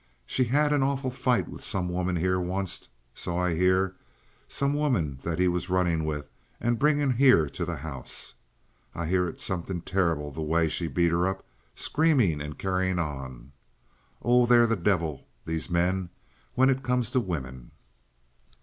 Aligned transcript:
She 0.25 0.45
had 0.45 0.73
an 0.73 0.81
awful 0.81 1.11
fight 1.11 1.47
with 1.47 1.63
some 1.63 1.87
woman 1.87 2.15
here 2.15 2.39
onct, 2.39 2.87
so 3.13 3.37
I 3.37 3.53
hear, 3.53 3.95
some 4.47 4.73
woman 4.73 5.19
that 5.21 5.37
he 5.37 5.47
was 5.47 5.69
runnin' 5.69 6.05
with 6.05 6.27
and 6.59 6.79
bringin' 6.79 7.11
here 7.17 7.47
to 7.49 7.65
the 7.65 7.75
house. 7.75 8.33
I 8.95 9.05
hear 9.05 9.27
it's 9.27 9.43
somethin' 9.43 9.81
terrible 9.81 10.31
the 10.31 10.41
way 10.41 10.69
she 10.69 10.87
beat 10.87 11.11
her 11.11 11.27
up—screamin' 11.27 12.41
and 12.41 12.57
carryin' 12.57 12.97
on. 12.97 13.51
Oh, 14.23 14.47
they're 14.47 14.65
the 14.65 14.75
divil, 14.75 15.27
these 15.45 15.69
men, 15.69 16.09
when 16.55 16.71
it 16.71 16.81
comes 16.81 17.11
to 17.11 17.19
the 17.19 17.25
wimmin." 17.25 17.69